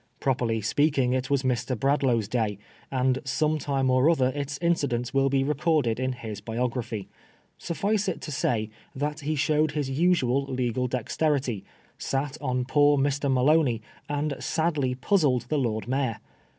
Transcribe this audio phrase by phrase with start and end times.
[0.19, 1.79] Properly speaking, it was Mr.
[1.79, 2.57] Bradlaugh's day,
[2.89, 7.07] and some time or other its incidents will be recorded in his biography.
[7.59, 11.63] Suffice it to say that he showed his usual legal dexterity,
[11.99, 13.31] sat on poor Mr.
[13.31, 16.17] Maloney, and sadly puzzled the Lord Mayor.